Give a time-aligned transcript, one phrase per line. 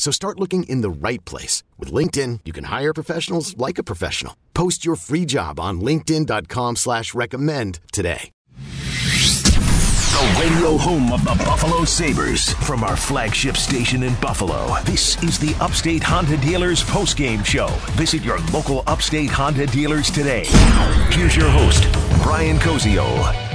[0.00, 1.62] So start looking in the right place.
[1.78, 4.34] With LinkedIn, you can hire professionals like a professional.
[4.54, 8.30] Post your free job on linkedin.com slash recommend today.
[8.56, 14.74] The radio home of the Buffalo Sabres from our flagship station in Buffalo.
[14.84, 17.68] This is the Upstate Honda Dealers postgame show.
[17.92, 20.44] Visit your local Upstate Honda dealers today.
[21.10, 21.86] Here's your host,
[22.22, 23.49] Brian Koziol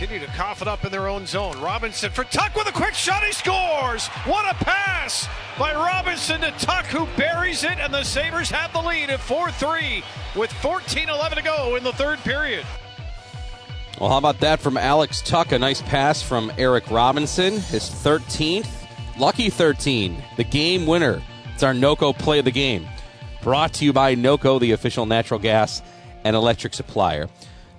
[0.00, 1.60] continue to cough it up in their own zone.
[1.60, 3.22] Robinson for Tuch with a quick shot.
[3.22, 4.06] He scores.
[4.24, 8.80] What a pass by Robinson to Tuch, who buries it, and the Sabres have the
[8.80, 10.02] lead at 4 3
[10.36, 12.64] with 14 11 to go in the third period.
[14.00, 15.52] Well, how about that from Alex Tuch?
[15.52, 18.70] A nice pass from Eric Robinson, his 13th.
[19.18, 21.20] Lucky 13, the game winner.
[21.52, 22.88] It's our NOCO play of the game.
[23.42, 25.82] Brought to you by NOCO, the official natural gas
[26.24, 27.28] and electric supplier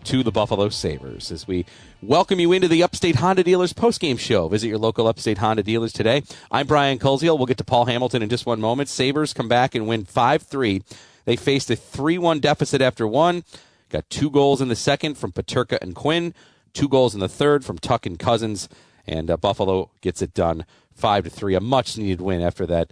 [0.04, 1.32] to the Buffalo Sabres.
[1.32, 1.66] As we
[2.02, 4.48] welcome you into the Upstate Honda Dealers postgame show.
[4.48, 6.24] Visit your local Upstate Honda dealers today.
[6.52, 7.38] I'm Brian Koziol.
[7.38, 8.90] We'll get to Paul Hamilton in just one moment.
[8.90, 10.84] Sabres come back and win 5 3.
[11.26, 13.44] They faced a 3 1 deficit after one.
[13.90, 16.34] Got two goals in the second from Peterka and Quinn,
[16.74, 18.70] two goals in the third from Tuch and Cozens,
[19.06, 21.56] and uh, Buffalo gets it done 5 to 3.
[21.56, 22.92] A much needed win after that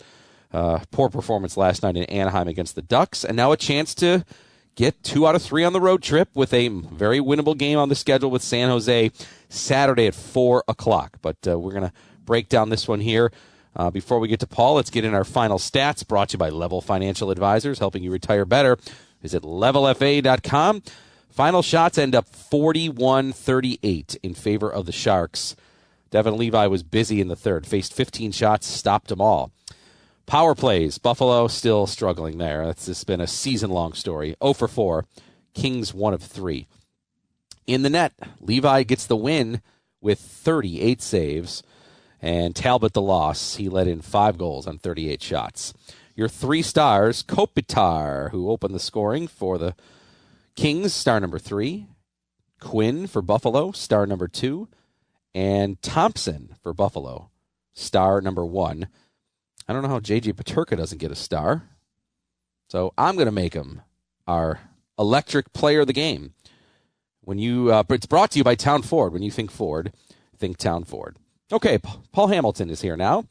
[0.53, 3.24] uh, poor performance last night in Anaheim against the Ducks.
[3.24, 4.26] And now a chance to
[4.75, 7.90] get two out of three on the road trip with a very winnable game on
[7.90, 9.12] the schedule with San Jose
[9.50, 11.18] Saturday at 4 o'clock.
[11.22, 11.94] But uh, we're going to
[12.25, 13.31] break down this one here.
[13.75, 16.40] Uh, before we get to Paul, let's get in our final stats brought to you
[16.40, 18.78] by Level Financial Advisors, helping you retire better.
[19.22, 20.84] Visit levelfa.com.
[21.29, 25.56] Final shots end up 41 38 in favor of the Sharks.
[26.09, 29.52] Devon Levi was busy in the third, faced 15 shots, stopped them all.
[30.29, 31.00] Power plays.
[31.00, 32.63] Buffalo still struggling there.
[32.63, 34.35] That's just been a season long story.
[34.44, 35.06] 0 for 4.
[35.56, 36.67] Kings 1 of 3.
[37.66, 39.63] In the net, Levi gets the win
[40.01, 41.63] with 38 saves,
[42.22, 43.56] and Talbot the loss.
[43.56, 45.73] He let in five goals on 38 shots.
[46.13, 49.73] Your three stars, Kopitar, who opened the scoring for the
[50.56, 51.88] Kings, star number three.
[52.59, 54.67] Quinn for Buffalo, star number two.
[55.34, 57.31] And Thompson for Buffalo,
[57.73, 58.90] star number one.
[59.69, 61.62] I don't know how JJ Peterka doesn't get a star.
[62.69, 63.84] So I'm going to make him
[64.25, 64.62] our
[64.97, 66.34] electric player of the game.
[67.22, 69.13] When you, uh, it's brought to you by Town Ford.
[69.13, 69.94] When you think Ford,
[70.40, 71.18] think Town Ford.
[71.52, 71.78] Okay,
[72.12, 73.25] Paul Hamilton is here now.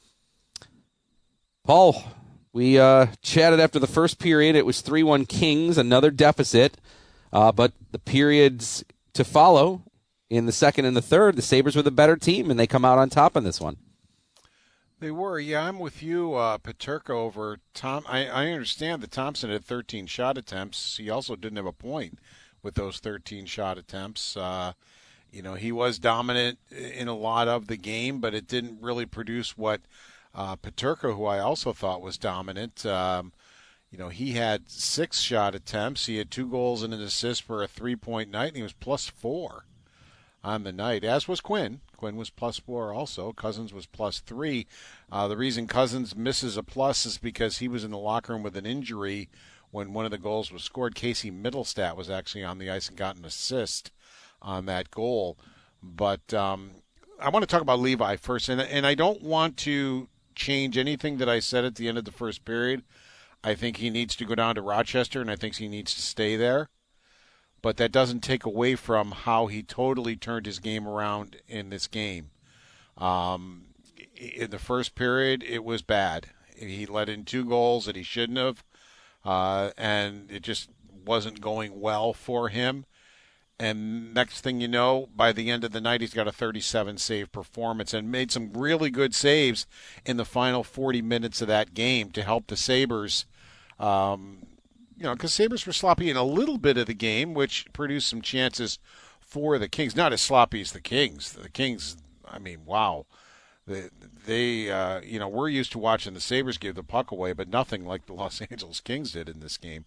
[1.64, 2.04] Paul,
[2.52, 4.54] we uh, chatted after the first period.
[4.54, 6.76] It was 3 1 Kings, another deficit.
[7.32, 8.84] Uh, but the periods
[9.14, 9.82] to follow
[10.30, 12.84] in the second and the third, the Sabres were the better team, and they come
[12.84, 13.76] out on top in this one.
[15.00, 15.62] They were, yeah.
[15.62, 18.04] I'm with you, uh, Peterka over Tom.
[18.08, 20.96] I, I understand that Thompson had 13 shot attempts.
[20.96, 22.18] He also didn't have a point
[22.62, 24.36] with those 13 shot attempts.
[24.36, 24.72] Uh,
[25.30, 29.06] you know, he was dominant in a lot of the game, but it didn't really
[29.06, 29.82] produce what
[30.34, 32.84] uh, Peterka, who I also thought was dominant.
[32.84, 33.32] Um,
[33.90, 36.06] you know, he had six shot attempts.
[36.06, 38.72] He had two goals and an assist for a three point night, and he was
[38.72, 39.64] plus four
[40.44, 41.80] on the night, as was Quinn.
[41.96, 43.32] Quinn was plus four also.
[43.32, 44.66] Cozens was plus three.
[45.10, 48.42] Uh, the reason Cozens misses a plus is because he was in the locker room
[48.42, 49.28] with an injury
[49.70, 50.94] when one of the goals was scored.
[50.94, 53.90] Casey Mittelstadt was actually on the ice and got an assist
[54.40, 55.36] on that goal.
[55.82, 56.70] But um,
[57.20, 61.18] I want to talk about Levi first, and and I don't want to change anything
[61.18, 62.84] that I said at the end of the first period.
[63.42, 66.00] I think he needs to go down to Rochester, and I think he needs to
[66.00, 66.68] stay there
[67.62, 71.86] but that doesn't take away from how he totally turned his game around in this
[71.86, 72.30] game.
[72.96, 73.66] Um,
[74.16, 76.28] in the first period, it was bad.
[76.56, 78.64] He let in two goals that he shouldn't have,
[79.24, 80.70] uh, and it just
[81.04, 82.84] wasn't going well for him.
[83.60, 86.98] And next thing you know, by the end of the night, he's got a 37
[86.98, 89.66] save performance and made some really good saves
[90.06, 93.24] in the final 40 minutes of that game to help the Sabres.
[93.80, 94.46] Um,
[94.98, 98.08] you know, because Sabres were sloppy in a little bit of the game, which produced
[98.08, 98.78] some chances
[99.20, 99.94] for the Kings.
[99.94, 101.32] Not as sloppy as the Kings.
[101.32, 101.96] The Kings,
[102.26, 103.06] I mean, wow.
[103.66, 103.90] They,
[104.26, 107.48] they uh, you know, we're used to watching the Sabres give the puck away, but
[107.48, 109.84] nothing like the Los Angeles Kings did in this game.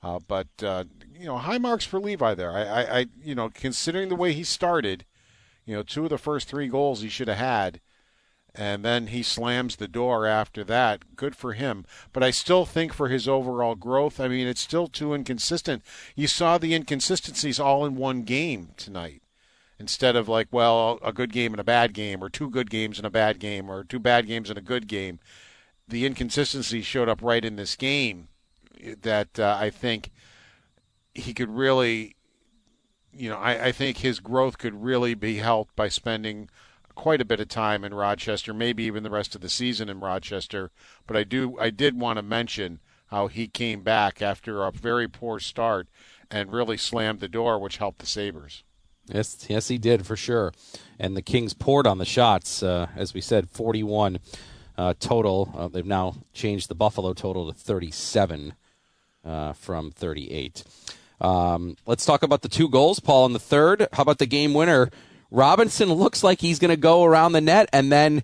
[0.00, 0.84] Uh, but uh,
[1.18, 2.52] you know, high marks for Levi there.
[2.52, 5.04] I, I, I, you know, considering the way he started,
[5.64, 7.80] you know, two of the first three goals he should have had,
[8.54, 11.16] and then he slams the door after that.
[11.16, 11.86] Good for him.
[12.12, 15.82] But I still think for his overall growth, I mean, it's still too inconsistent.
[16.14, 19.22] You saw the inconsistencies all in one game tonight.
[19.78, 22.98] Instead of like, well, a good game and a bad game, or two good games
[22.98, 25.18] and a bad game, or two bad games and a good game,
[25.88, 28.28] the inconsistency showed up right in this game
[29.00, 30.10] that uh, I think
[31.14, 32.16] he could really,
[33.12, 36.48] you know, I, I think his growth could really be helped by spending
[37.02, 39.98] quite a bit of time in Rochester, maybe even the rest of the season in
[39.98, 40.70] Rochester.
[41.04, 45.08] But I do, I did want to mention how he came back after a very
[45.08, 45.88] poor start
[46.30, 48.62] and really slammed the door, which helped the Sabres.
[49.08, 50.52] Yes, yes, he did for sure.
[50.96, 54.20] And the Kings poured on the shots, uh, as we said, 41
[54.78, 55.52] uh, total.
[55.56, 58.54] Uh, they've now changed the Buffalo total to 37
[59.24, 60.62] uh, from 38.
[61.20, 63.88] Um, let's talk about the two goals, Paul, in the third.
[63.92, 64.88] How about the game winner?
[65.32, 68.22] Robinson looks like he's going to go around the net, and then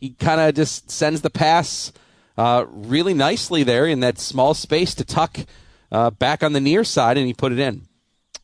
[0.00, 1.92] he kind of just sends the pass
[2.38, 5.46] uh, really nicely there in that small space to Tuch
[5.90, 7.88] uh, back on the near side, and he put it in.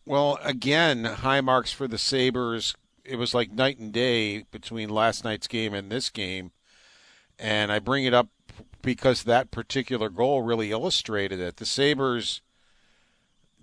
[0.05, 2.75] Well, again, high marks for the Sabres.
[3.05, 6.51] It was like night and day between last night's game and this game.
[7.39, 8.29] And I bring it up
[8.83, 11.57] because that particular goal really illustrated it.
[11.57, 12.43] The Sabres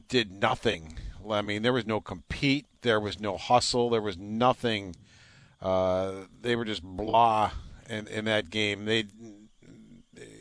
[0.07, 0.97] did nothing.
[1.31, 4.95] I mean, there was no compete, there was no hustle, there was nothing.
[5.62, 7.51] Uh, they were just blah
[7.89, 8.85] in, in that game.
[8.85, 9.06] They,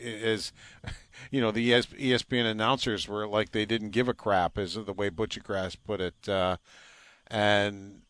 [0.05, 0.53] as
[1.31, 5.11] you know, the ESPN announcers were like they didn't give a crap, is the way
[5.11, 6.29] Buccigross put it.
[6.29, 6.57] Uh,
[7.29, 8.03] and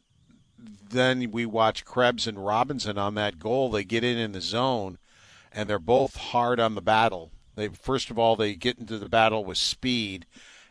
[0.59, 3.71] then we watch Krebs and Robinson on that goal.
[3.71, 4.99] They get in in the zone
[5.53, 7.33] and they're both hard on the battle.
[7.55, 10.27] They first of all they get into the battle with speed,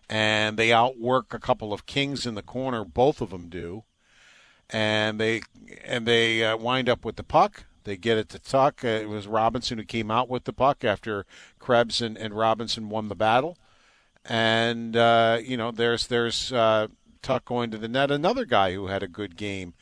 [0.09, 2.83] and they outwork a couple of kings in the corner.
[2.83, 3.83] Both of them do,
[4.69, 5.41] and they
[5.83, 7.65] and they uh, wind up with the puck.
[7.83, 8.83] They get it to Tuch.
[8.83, 11.25] Uh, it was Robinson who came out with the puck after
[11.59, 13.57] Krebs and, and Robinson won the battle.
[14.23, 16.87] And uh, you know, there's there's uh,
[17.21, 18.11] Tuch going to the net.
[18.11, 19.73] Another guy who had a good game.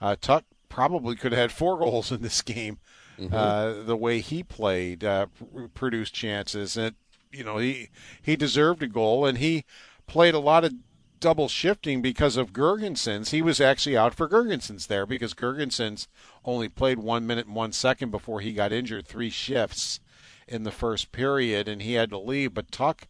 [0.00, 2.78] Uh, Tuch probably could have had four goals in this game
[3.18, 3.34] mm-hmm.
[3.34, 5.26] uh, the way he played, uh,
[5.74, 6.94] produced chances, and
[7.32, 7.90] you know he
[8.20, 9.64] he deserved a goal, and he
[10.06, 10.74] played a lot of
[11.20, 13.30] double shifting because of Girgensons.
[13.30, 16.06] He was actually out for Girgensons there because Girgensons
[16.44, 19.06] only played one minute and one second before he got injured.
[19.06, 20.00] Three shifts
[20.46, 22.54] in the first period, and he had to leave.
[22.54, 23.06] But Tuch,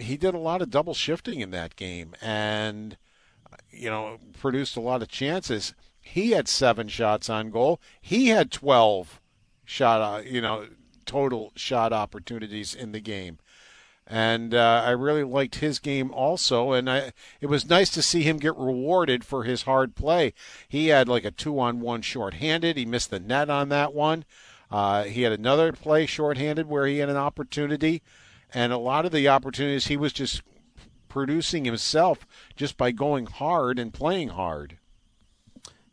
[0.00, 2.96] he did a lot of double shifting in that game, and
[3.70, 5.74] you know produced a lot of chances.
[6.00, 7.80] He had seven shots on goal.
[8.00, 9.20] He had 12
[9.64, 10.66] shot, uh, you know,
[11.04, 13.38] total shot opportunities in the game.
[14.06, 18.22] And uh, I really liked his game also, and I, it was nice to see
[18.22, 20.34] him get rewarded for his hard play.
[20.68, 22.76] He had like a two-on-one shorthanded.
[22.76, 24.26] He missed the net on that one.
[24.70, 28.02] Uh, he had another play shorthanded where he had an opportunity,
[28.52, 30.42] and a lot of the opportunities he was just
[31.08, 32.26] producing himself
[32.56, 34.78] just by going hard and playing hard.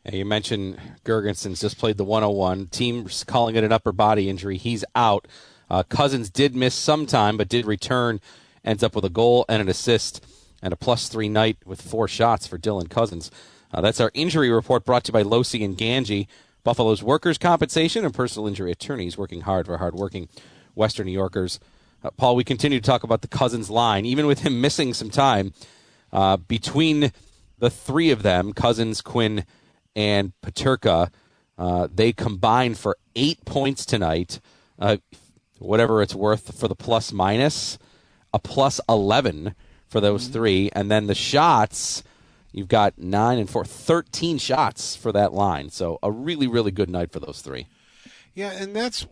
[0.09, 2.67] You mentioned Girgensons just played the 101.
[2.67, 4.57] Team's calling it an upper body injury.
[4.57, 5.27] He's out.
[5.69, 8.19] Uh, Cozens did miss some time, but did return.
[8.65, 10.25] Ends up with a goal and an assist
[10.61, 13.29] and a plus three night with four shots for Dylan Cozens.
[13.73, 16.27] Uh, that's our injury report brought to you by Losi and Gangi,
[16.63, 20.29] Buffalo's workers' compensation and personal injury attorneys working hard for hardworking
[20.75, 21.59] Western New Yorkers.
[22.03, 25.09] Uh, Paul, we continue to talk about the Cozens line, even with him missing some
[25.09, 25.53] time.
[26.11, 27.11] Uh, between
[27.59, 29.45] the three of them, Cozens, Quinn,
[29.95, 31.11] and Peterka.
[31.57, 34.39] Uh, they combined for eight points tonight,
[34.79, 34.97] uh,
[35.59, 37.77] whatever it's worth for the plus minus,
[38.33, 39.55] a plus 11
[39.87, 40.33] for those mm-hmm.
[40.33, 40.69] three.
[40.73, 42.03] And then the shots,
[42.51, 45.69] you've got nine and four, 13 shots for that line.
[45.69, 47.67] So a really, really good night for those three.
[48.33, 49.05] Yeah, and that's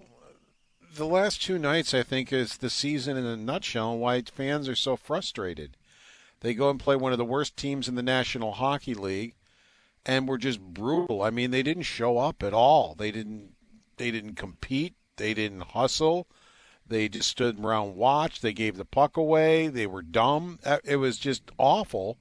[0.96, 4.68] the last two nights, I think, is the season in a nutshell and why fans
[4.70, 5.76] are so frustrated.
[6.42, 9.36] They go and play one of the worst teams in the National Hockey League
[10.06, 11.22] and were just brutal.
[11.22, 12.96] I mean, they didn't show up at all.
[12.96, 13.54] They didn't
[13.98, 14.96] they didn't compete.
[15.18, 16.28] They didn't hustle.
[16.88, 18.42] They just stood around, watched.
[18.42, 19.68] They gave the puck away.
[19.68, 20.60] They were dumb.
[20.66, 22.18] Uh, it was just awful.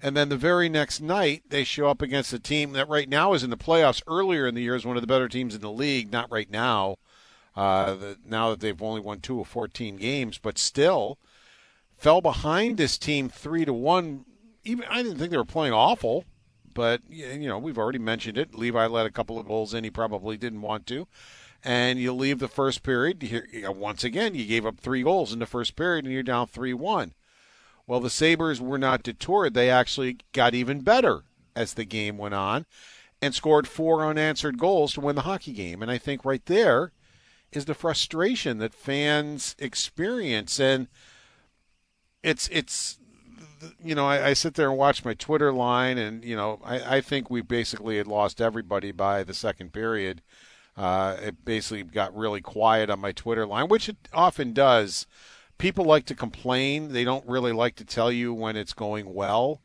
[0.00, 3.34] And then the very next night, they show up against a team that right now
[3.34, 4.02] is in the playoffs.
[4.06, 6.10] Earlier in the year, is one of the better teams in the league.
[6.10, 6.96] Not right now.
[7.54, 11.18] Uh, the, now that they've only won two of 14 games, but still
[11.98, 14.24] fell behind this team three to one.
[14.64, 16.24] Even I didn't think they were playing awful,
[16.74, 18.54] but you know we've already mentioned it.
[18.54, 19.84] Levi let a couple of goals in.
[19.84, 21.06] He probably didn't want to
[21.64, 23.22] and you leave the first period.
[23.22, 26.46] Here, Once again, you gave up three goals in the first period, and you're down
[26.46, 27.14] 3 1.
[27.86, 29.54] Well, the Sabres were not deterred.
[29.54, 31.22] They actually got even better
[31.54, 32.66] as the game went on
[33.20, 35.82] and scored four unanswered goals to win the hockey game.
[35.82, 36.92] And I think right there
[37.52, 40.58] is the frustration that fans experience.
[40.58, 40.88] And
[42.22, 42.98] it's, it's,
[43.82, 46.96] you know, I, I sit there and watch my Twitter line, and, you know, I,
[46.96, 50.22] I think we basically had lost everybody by the second period
[50.76, 55.06] uh, it basically got really quiet on my Twitter line, which it often does.
[55.58, 56.92] People like to complain.
[56.92, 59.60] They don't really like to tell you when it's going well.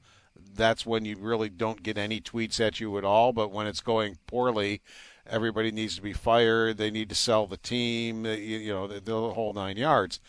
[0.54, 3.32] That's when you really don't get any tweets at you at all.
[3.32, 4.82] But when it's going poorly,
[5.26, 6.78] everybody needs to be fired.
[6.78, 8.26] They need to sell the team.
[8.26, 10.20] You, you know, the, the, whole nine yards.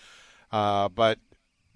[0.52, 1.18] Uh, but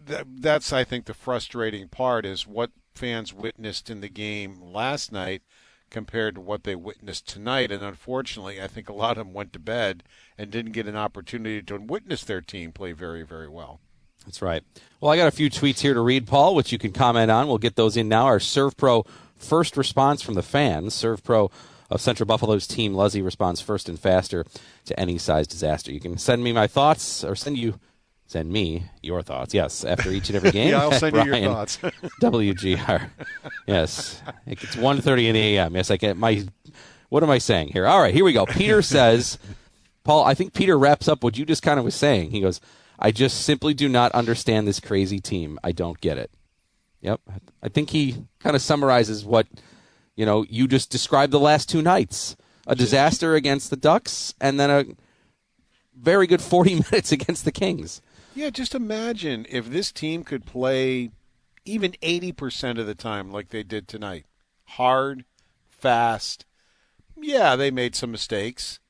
[0.07, 5.13] th- that's, I think, the frustrating part is what fans witnessed in the game last
[5.13, 5.43] night
[5.91, 7.71] compared to what they witnessed tonight.
[7.71, 10.03] And unfortunately, I think a lot of them went to bed
[10.39, 13.81] and didn't get an opportunity to witness their team play very, very well.
[14.25, 14.63] That's right.
[15.01, 17.49] Well, I got a few tweets here to read, Paul, which you can comment on.
[17.49, 18.27] We'll get those in now.
[18.27, 19.07] Our SERVPRO
[19.37, 20.95] first response from the fans.
[20.95, 21.51] SERVPRO
[21.91, 24.47] of Central Buffalo's team, Luzzy, responds first and faster
[24.87, 25.93] to any size disaster.
[25.93, 27.79] You can send me my thoughts or send you
[28.33, 29.53] send me your thoughts.
[29.53, 30.71] Yes, after each and every game.
[30.71, 31.77] yeah, I'll send Brian, you your thoughts.
[32.23, 33.11] WGR.
[33.67, 35.77] Yes, it's 1.30 in the a.m.
[35.77, 36.45] Yes, I get my.
[37.11, 37.87] What am I saying here?
[37.87, 38.47] All right, here we go.
[38.47, 39.39] Peter says,
[40.03, 40.25] Paul.
[40.25, 42.31] I think Peter wraps up what you just kind of was saying.
[42.31, 42.59] He goes,
[42.99, 45.59] "I just simply do not understand this crazy team.
[45.63, 46.31] I don't get it."
[47.03, 47.21] Yep,
[47.63, 49.47] I think he kind of summarizes what
[50.17, 50.47] you know.
[50.49, 52.35] You just described the last two nights:
[52.67, 54.85] a disaster against the Ducks, and then a
[55.95, 58.01] very good 40 minutes against the Kings.
[58.35, 61.11] Yeah, just imagine if this team could play
[61.65, 64.27] even 80% of the time like they did tonight.
[64.65, 65.25] Hard,
[65.69, 66.47] fast.
[67.17, 68.81] Yeah, they made some mistakes,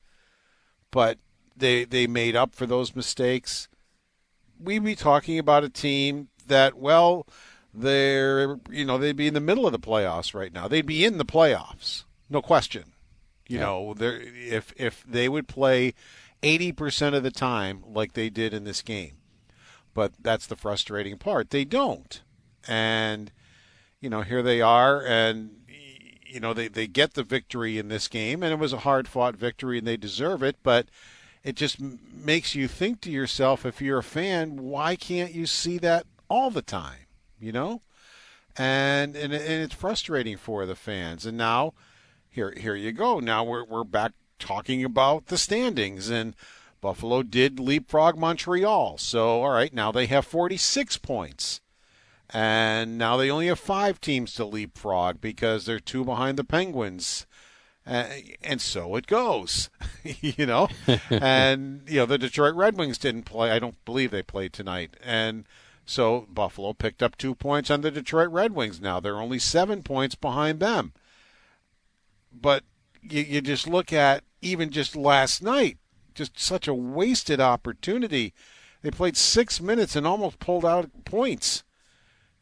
[0.91, 1.17] but
[1.55, 3.67] they they made up for those mistakes.
[4.59, 7.27] We'd be talking about a team that well,
[7.73, 10.67] they're you know, they'd be in the middle of the playoffs right now.
[10.67, 12.05] They'd be in the playoffs.
[12.29, 12.93] No question.
[13.47, 13.65] You yeah.
[13.65, 15.93] know, if if they would play
[16.41, 19.17] 80% of the time like they did in this game
[19.93, 21.49] but that's the frustrating part.
[21.49, 22.21] They don't.
[22.67, 23.31] And,
[23.99, 25.61] you know, here they are, and,
[26.25, 29.07] you know, they, they get the victory in this game, and it was a hard
[29.07, 30.87] fought victory, and they deserve it, but
[31.43, 35.77] it just makes you think to yourself, if you're a fan, why can't you see
[35.79, 37.07] that all the time,
[37.39, 37.81] you know?
[38.55, 41.25] And, and, and it's frustrating for the fans.
[41.25, 41.73] And now,
[42.29, 43.19] here, here you go.
[43.19, 46.35] Now we're, we're back talking about the standings and
[46.83, 48.97] Buffalo did leapfrog Montreal.
[48.97, 51.61] So, all right, now they have 46 points.
[52.29, 57.25] And now they only have five teams to leapfrog because they're two behind the Penguins.
[57.87, 58.07] Uh,
[58.43, 59.69] and so it goes,
[60.03, 60.67] you know.
[61.09, 63.49] and, you know, the Detroit Red Wings didn't play.
[63.49, 64.97] I don't believe they played tonight.
[65.01, 65.45] And
[65.85, 68.99] so Buffalo picked up two points on the Detroit Red Wings now.
[68.99, 70.91] They're only seven points behind them.
[72.29, 72.65] But
[73.01, 75.77] you, you just look at even just last night,
[76.13, 78.33] just such a wasted opportunity.
[78.81, 81.63] They played six minutes and almost pulled out points.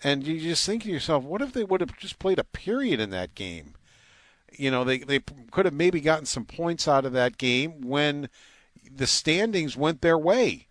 [0.03, 2.99] And you just think to yourself, what if they would have just played a period
[2.99, 3.75] in that game?
[4.51, 5.19] You know, they, they
[5.51, 8.29] could have maybe gotten some points out of that game when
[8.89, 10.67] the standings went their way.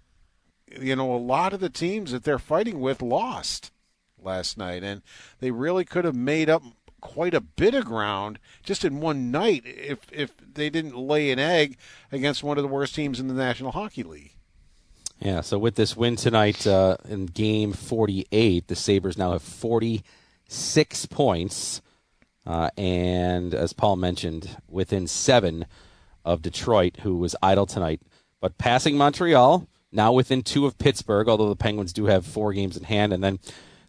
[0.78, 3.73] You know, a lot of the teams that they're fighting with lost
[4.23, 5.02] last night, and
[5.38, 6.62] they really could have made up
[7.00, 11.38] quite a bit of ground just in one night if if they didn't lay an
[11.38, 11.76] egg
[12.12, 14.35] against one of the worst teams in the National Hockey League.
[15.21, 21.07] Yeah, so with this win tonight uh, in game 48, the Sabres now have 46
[21.07, 21.83] points.
[22.47, 25.66] Uh, and as Paul mentioned, within seven
[26.25, 28.00] of Detroit, who was idle tonight.
[28.40, 32.78] But passing Montreal, now within two of Pittsburgh, although the Penguins do have four games
[32.78, 33.12] in hand.
[33.12, 33.40] And then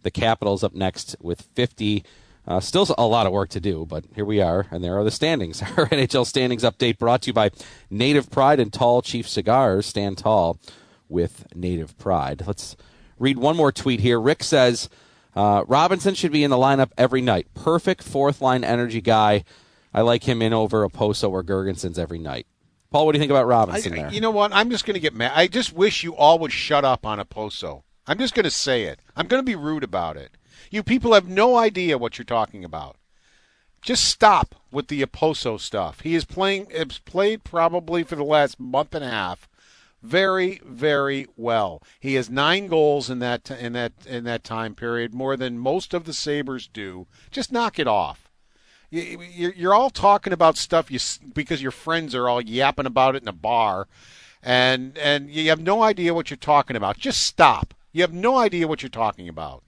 [0.03, 2.03] the Capitals up next with 50.
[2.47, 5.03] Uh, still a lot of work to do, but here we are, and there are
[5.03, 5.61] the standings.
[5.77, 7.51] Our NHL standings update brought to you by
[7.89, 9.85] Native Pride and Tall Chief Cigars.
[9.85, 10.59] Stand tall
[11.07, 12.43] with Native Pride.
[12.47, 12.75] Let's
[13.19, 14.19] read one more tweet here.
[14.19, 14.89] Rick says
[15.35, 17.47] uh, Robinson should be in the lineup every night.
[17.53, 19.43] Perfect fourth line energy guy.
[19.93, 22.47] I like him in over Okposo or Girgensons every night.
[22.91, 24.11] Paul, what do you think about Robinson I, there?
[24.11, 24.51] You know what?
[24.53, 25.31] I'm just going to get mad.
[25.33, 27.83] I just wish you all would shut up on Okposo.
[28.07, 28.99] I'm just going to say it.
[29.15, 30.31] I'm going to be rude about it.
[30.71, 32.95] You people have no idea what you're talking about.
[33.81, 36.01] Just stop with the Okposo stuff.
[36.01, 36.69] He is playing.
[36.71, 39.47] Has played probably for the last month and a half
[40.01, 41.81] very, very well.
[41.99, 45.93] He has nine goals in that in that in that time period, more than most
[45.93, 47.07] of the Sabres do.
[47.29, 48.29] Just knock it off.
[48.89, 50.99] You're all talking about stuff you
[51.33, 53.87] because your friends are all yapping about it in a bar,
[54.41, 56.97] and and you have no idea what you're talking about.
[56.97, 57.73] Just stop.
[57.91, 59.63] You have no idea what you're talking about.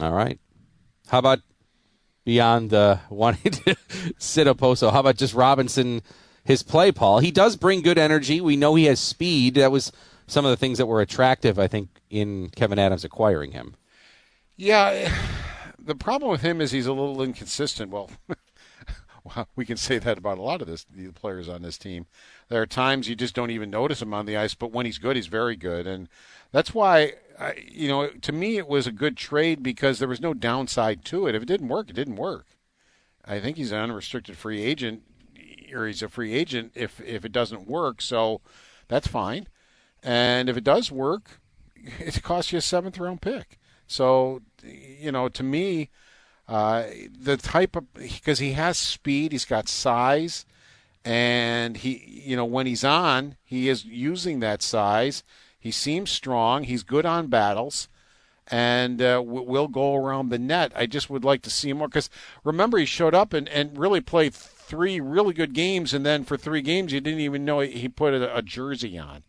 [0.00, 0.38] All right.
[1.08, 1.40] How about
[2.24, 3.76] beyond uh, wanting to
[4.18, 4.92] sit Okposo?
[4.92, 6.02] How about just Robinson?
[6.44, 7.20] His play, Paul.
[7.20, 8.38] He does bring good energy.
[8.38, 9.54] We know he has speed.
[9.54, 9.90] That was
[10.26, 13.76] some of the things that were attractive, I think, in Kevin Adams acquiring him.
[14.56, 15.10] Yeah,
[15.78, 17.90] the problem with him is he's a little inconsistent.
[17.90, 18.10] Well,
[19.24, 22.06] well, we can say that about a lot of this, the players on this team.
[22.48, 24.98] There are times you just don't even notice him on the ice, but when he's
[24.98, 26.08] good, he's very good, and
[26.54, 30.20] that's why, I, you know, to me it was a good trade because there was
[30.20, 31.34] no downside to it.
[31.34, 32.46] If it didn't work, it didn't work.
[33.24, 35.02] I think he's an unrestricted free agent,
[35.74, 38.00] or he's a free agent if if it doesn't work.
[38.00, 38.40] So
[38.86, 39.48] that's fine,
[40.00, 41.40] and if it does work,
[41.98, 43.58] it costs you a seventh round pick.
[43.88, 45.90] So, you know, to me,
[46.46, 46.84] uh,
[47.20, 50.46] the type of because he has speed, he's got size,
[51.04, 55.24] and he, you know, when he's on, he is using that size.
[55.64, 56.64] He seems strong.
[56.64, 57.88] He's good on battles,
[58.48, 60.72] and uh, will go around the net.
[60.76, 62.10] I just would like to see more because
[62.44, 66.36] remember he showed up and, and really played three really good games, and then for
[66.36, 69.24] three games you didn't even know he put a, a jersey on.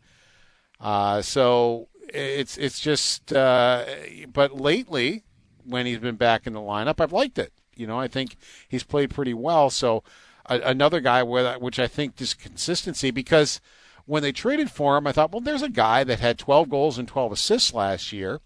[0.82, 3.86] Uh, so it's it's just, uh,
[4.34, 5.24] but lately
[5.64, 7.54] when he's been back in the lineup, I've liked it.
[7.78, 8.36] You know, I think
[8.68, 9.70] he's played pretty well.
[9.70, 10.04] So
[10.50, 13.62] another guy where which I think just consistency because
[14.06, 16.98] when they traded for him, I thought, well, there's a guy that had 12 goals
[16.98, 18.40] and 12 assists last year,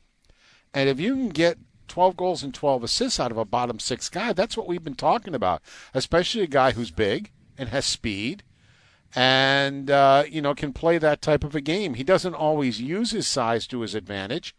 [0.73, 4.09] and if you can get 12 goals and 12 assists out of a bottom six
[4.09, 5.61] guy, that's what we've been talking about.
[5.93, 8.43] Especially a guy who's big and has speed
[9.15, 11.95] and uh, you know can play that type of a game.
[11.95, 14.55] He doesn't always use his size to his advantage,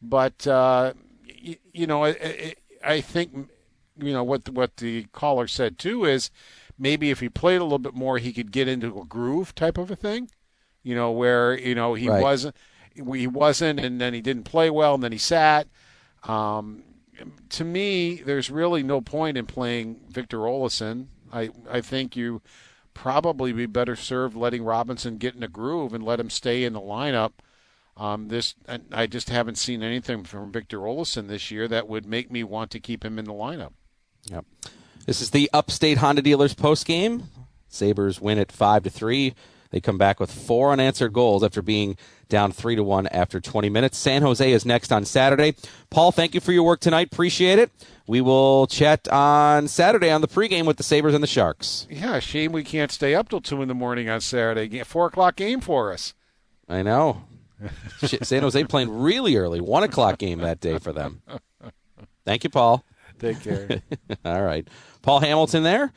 [0.00, 0.94] but uh,
[1.24, 3.50] you, you know I, I think
[3.98, 6.30] you know what what the caller said too is
[6.78, 9.78] maybe if he played a little bit more, he could get into a groove type
[9.78, 10.30] of a thing.
[10.82, 12.22] You know where you know he right.
[12.22, 12.56] wasn't
[12.94, 15.66] he wasn't, and then he didn't play well, and then he sat.
[16.24, 16.82] Um,
[17.50, 21.06] to me, there's really no point in playing Victor Olofsson.
[21.32, 22.42] I I think you
[22.94, 26.72] probably be better served letting Robinson get in a groove and let him stay in
[26.72, 27.32] the lineup.
[27.96, 28.54] Um, this
[28.90, 32.70] I just haven't seen anything from Victor Olofsson this year that would make me want
[32.72, 33.72] to keep him in the lineup.
[34.30, 34.46] Yep.
[35.06, 37.24] This is the Upstate Honda Dealers post game.
[37.68, 39.34] Sabres win at five to three.
[39.72, 41.96] They come back with four unanswered goals after being
[42.28, 43.98] down three to one after 20 minutes.
[43.98, 45.54] San Jose is next on Saturday.
[45.90, 47.08] Paul, thank you for your work tonight.
[47.10, 47.72] Appreciate it.
[48.06, 51.86] We will chat on Saturday on the pregame with the Sabres and the Sharks.
[51.90, 54.82] Yeah, shame we can't stay up till two in the morning on Saturday.
[54.84, 56.12] Four o'clock game for us.
[56.68, 57.24] I know.
[57.98, 61.22] San Jose playing really early, one o'clock game that day for them.
[62.24, 62.84] Thank you, Paul.
[63.18, 63.82] Take care.
[64.24, 64.66] All right,
[65.00, 65.92] Paul Hamilton there.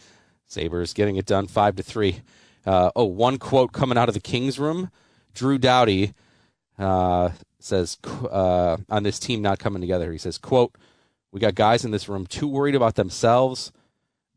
[0.48, 2.22] Sabres getting it done five to three.
[2.66, 4.90] Uh, oh, one quote coming out of the Kings room.
[5.34, 6.14] Drew Doughty
[6.80, 10.12] uh, says uh, on this team not coming together.
[10.12, 10.76] He says, "quote
[11.32, 13.72] We got guys in this room too worried about themselves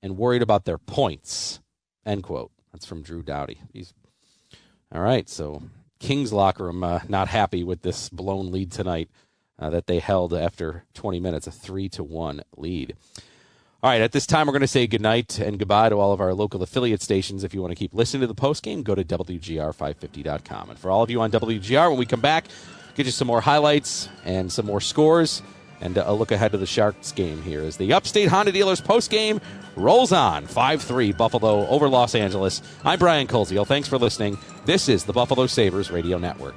[0.03, 1.61] and worried about their points."
[2.05, 2.51] End quote.
[2.73, 3.61] That's from Drew Doughty.
[3.73, 3.95] He's
[4.93, 5.29] all right.
[5.29, 5.63] So
[5.99, 9.11] Kings locker room uh, not happy with this blown lead tonight
[9.59, 12.95] uh, that they held after 20 minutes, a three to one lead.
[13.81, 16.21] All right, at this time, we're going to say goodnight and goodbye to all of
[16.21, 17.45] our local affiliate stations.
[17.45, 20.71] If you want to keep listening to the post game, go to WGR550.com.
[20.71, 22.47] And for all of you on WGR, when we come back,
[22.97, 25.43] get you some more highlights and some more scores
[25.81, 29.13] and a look ahead to the Sharks game here as the Upstate Honda Dealers post
[29.13, 29.41] game
[29.77, 32.63] rolls on 5 3 Buffalo over Los Angeles.
[32.85, 33.65] I'm Brian Koziol.
[33.65, 34.39] Thanks for listening.
[34.65, 36.57] This is the Buffalo Sabres Radio Network.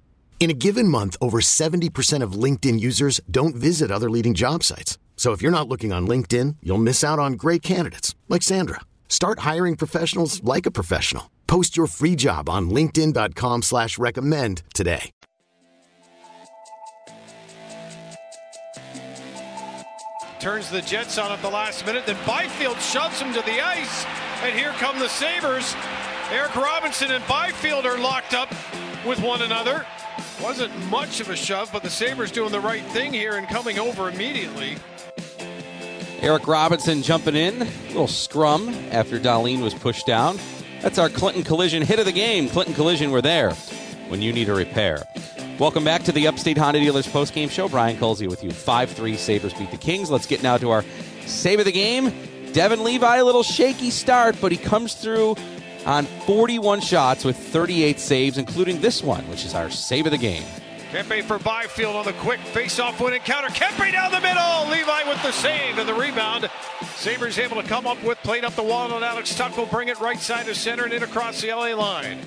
[0.41, 4.97] In a given month, over 70% of LinkedIn users don't visit other leading job sites.
[5.15, 8.81] So if you're not looking on LinkedIn, you'll miss out on great candidates like Sandra.
[9.07, 11.29] Start hiring professionals like a professional.
[11.45, 15.11] Post your free job on LinkedIn.com slash recommend today.
[20.39, 24.07] Turns the Jets on at the last minute, then Byfield shoves him to the ice,
[24.41, 25.75] and here come the Sabres.
[26.31, 28.49] Eric Robinson and Byfield are locked up
[29.05, 29.85] with one another.
[30.41, 33.77] Wasn't much of a shove, but the Sabres doing the right thing here and coming
[33.77, 34.75] over immediately.
[36.19, 40.39] Eric Robinson jumping in, a little scrum after Dahlin was pushed down.
[40.81, 42.49] That's our Clinton Collision hit of the game.
[42.49, 43.51] Clinton Collision, we're there
[44.07, 45.03] when you need a repair.
[45.59, 47.69] Welcome back to the Upstate Honda Dealers postgame show.
[47.69, 48.49] Brian Koziol with you.
[48.51, 50.09] 5 3 Sabres beat the Kings.
[50.09, 50.83] Let's get now to our
[51.27, 52.11] save of the game.
[52.51, 55.35] Devin Levi, a little shaky start, but he comes through
[55.85, 60.17] on 41 shots with 38 saves, including this one, which is our save of the
[60.17, 60.43] game.
[60.91, 63.47] Kempe for Byfield on the quick face-off win encounter.
[63.49, 64.69] Kempe down the middle.
[64.69, 66.49] Levi with the save and the rebound.
[66.95, 69.87] Sabres able to come up with, played up the wall, and Alex Tuch will bring
[69.87, 72.19] it right side of center and in across the LA line.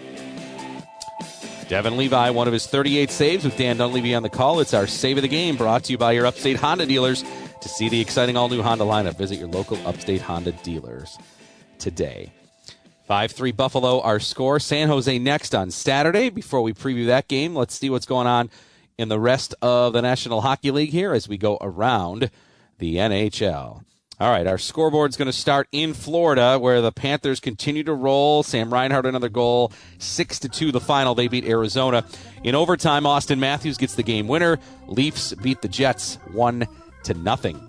[1.69, 4.61] Devin Levi, one of his 38 saves with Dan Dunleavy on the call.
[4.61, 7.23] It's our save of the game brought to you by your Upstate Honda dealers.
[7.61, 11.19] To see the exciting all new Honda lineup, visit your local Upstate Honda dealers
[11.79, 12.31] today.
[13.07, 14.59] 5 3 Buffalo, our score.
[14.59, 16.31] San Jose next on Saturday.
[16.31, 18.49] Before we preview that game, let's see what's going on
[18.97, 22.31] in the rest of the National Hockey League here as we go around
[22.79, 23.83] the NHL.
[24.21, 28.43] All right, our scoreboard's going to start in Florida, where the Panthers continue to roll.
[28.43, 30.73] Sam Reinhart another goal, six to two.
[30.73, 32.07] The final, they beat Arizona
[32.43, 33.03] in overtime.
[33.03, 34.59] Auston Matthews gets the game winner.
[34.87, 36.67] Leafs beat the Jets one
[37.03, 37.69] to nothing.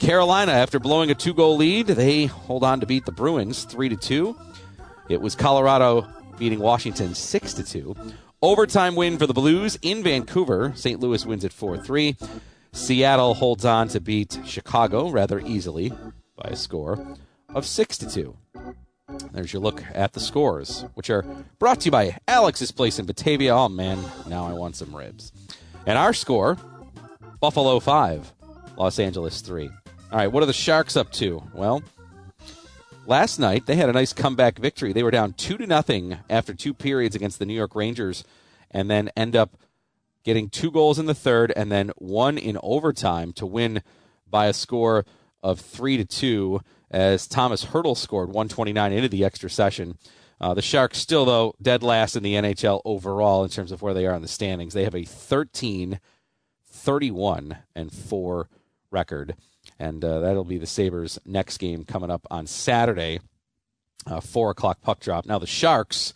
[0.00, 3.96] Carolina, after blowing a two-goal lead, they hold on to beat the Bruins three to
[3.96, 4.36] two.
[5.12, 7.96] It was Colorado beating Washington 6 to 2.
[8.40, 10.72] Overtime win for the Blues in Vancouver.
[10.74, 10.98] St.
[11.00, 12.16] Louis wins at 4 3.
[12.72, 15.92] Seattle holds on to beat Chicago rather easily
[16.34, 17.16] by a score
[17.54, 18.36] of 6 to 2.
[19.32, 21.26] There's your look at the scores, which are
[21.58, 23.54] brought to you by Alex's Place in Batavia.
[23.54, 25.30] Oh man, now I want some ribs.
[25.84, 26.56] And our score
[27.38, 28.32] Buffalo 5,
[28.78, 29.68] Los Angeles 3.
[29.68, 31.42] All right, what are the Sharks up to?
[31.54, 31.82] Well,
[33.06, 34.92] last night they had a nice comeback victory.
[34.92, 38.24] They were down two to nothing after two periods against the New York Rangers,
[38.70, 39.56] and then end up
[40.24, 43.82] getting two goals in the third and then one in overtime to win
[44.28, 45.04] by a score
[45.42, 46.60] of three to two.
[46.90, 49.96] As Tomas Hertl scored 129 into the extra session.
[50.38, 53.94] Uh, the Sharks still, though, dead last in the NHL overall in terms of where
[53.94, 54.74] they are in the standings.
[54.74, 56.00] They have a 13,
[56.66, 58.48] 31, and 4
[58.90, 59.36] record
[59.78, 63.20] and uh, that'll be the Sabres' next game coming up on Saturday,
[64.06, 65.26] uh, four o'clock puck drop.
[65.26, 66.12] Now the Sharks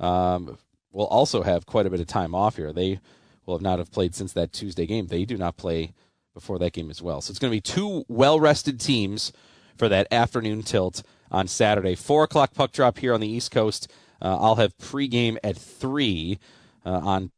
[0.00, 0.58] um,
[0.92, 2.72] will also have quite a bit of time off here.
[2.72, 3.00] They
[3.46, 5.06] will have not have played since that Tuesday game.
[5.06, 5.92] They do not play
[6.34, 7.20] before that game as well.
[7.20, 9.32] So it's going to be two well rested teams
[9.76, 11.94] for that afternoon tilt on Saturday.
[11.94, 13.90] Four o'clock puck drop here on the East Coast.
[14.20, 16.38] Uh, I'll have pregame at three
[16.84, 17.30] uh, on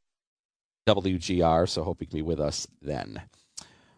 [0.87, 3.23] WGR, so hope you can be with us then.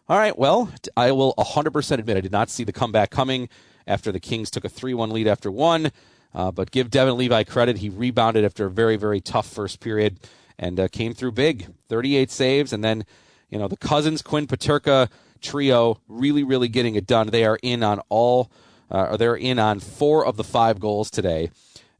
[0.09, 3.47] All right, well, I will 100% admit I did not see the comeback coming
[3.87, 5.91] after the Kings took a 3 1 lead after one.
[6.33, 7.77] Uh, but give Devin Levi credit.
[7.77, 10.19] He rebounded after a very, very tough first period
[10.59, 12.73] and uh, came through big 38 saves.
[12.73, 13.05] And then,
[13.49, 17.27] you know, the Cozens, Quinn Peterka trio really, really getting it done.
[17.27, 18.51] They are in on all,
[18.91, 21.49] uh, they're in on four of the five goals today.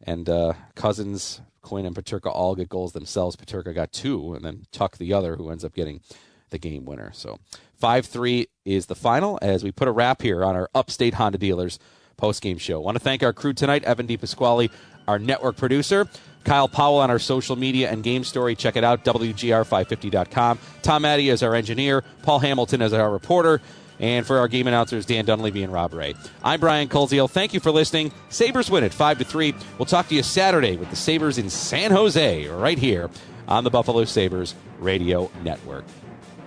[0.01, 3.37] And uh, Cozens, Quinn, and Peterka all get goals themselves.
[3.37, 6.01] Peterka got two, and then Tuch, the other, who ends up getting
[6.49, 7.11] the game winner.
[7.13, 7.39] So
[7.83, 11.37] 5 3 is the final as we put a wrap here on our Upstate Honda
[11.37, 11.79] Dealers
[12.15, 12.75] post game show.
[12.75, 14.71] I want to thank our crew tonight Evan DePasquale,
[15.05, 16.07] our network producer.
[16.45, 18.55] Kyle Powell on our social media and game story.
[18.55, 20.59] Check it out, WGR550.com.
[20.81, 22.05] Tom Addy is our engineer.
[22.21, 23.59] Paul Hamilton is our reporter.
[23.99, 26.15] And for our game announcers, Dan Dunleavy and Rob Ray.
[26.41, 27.29] I'm Brian Koziol.
[27.29, 28.13] Thank you for listening.
[28.29, 29.53] Sabres win at 5 to 3.
[29.77, 33.09] We'll talk to you Saturday with the Sabres in San Jose, right here
[33.49, 35.83] on the Buffalo Sabres Radio Network.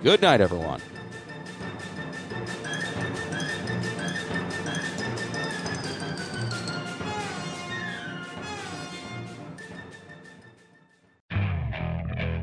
[0.01, 0.81] Good night, everyone.